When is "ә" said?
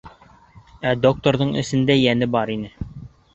0.91-0.93